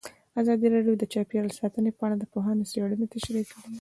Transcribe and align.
ازادي 0.41 0.67
راډیو 0.75 0.93
د 0.99 1.03
چاپیریال 1.13 1.49
ساتنه 1.59 1.89
په 1.97 2.01
اړه 2.05 2.15
د 2.19 2.23
پوهانو 2.33 2.67
څېړنې 2.71 3.05
تشریح 3.13 3.45
کړې. 3.51 3.69